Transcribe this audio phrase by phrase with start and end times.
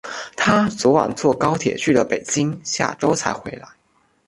[0.35, 3.69] 她昨晚坐高铁去了北京，下周才回来。